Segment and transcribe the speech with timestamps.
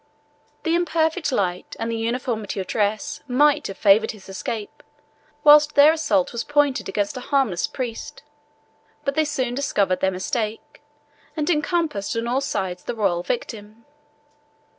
[0.63, 4.81] The imperfect light, and the uniformity of dress, might have favored his escape,
[5.43, 8.23] whilst their assault was pointed against a harmless priest;
[9.05, 10.81] but they soon discovered their mistake,
[11.37, 13.85] and encompassed on all sides the royal victim.